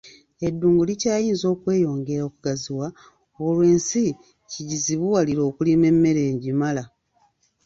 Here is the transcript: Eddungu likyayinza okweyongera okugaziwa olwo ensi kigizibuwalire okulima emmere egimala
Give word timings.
Eddungu 0.47 0.81
likyayinza 0.89 1.45
okweyongera 1.55 2.21
okugaziwa 2.29 2.87
olwo 3.45 3.63
ensi 3.73 4.03
kigizibuwalire 4.49 5.41
okulima 5.49 5.85
emmere 5.93 6.21
egimala 6.31 6.83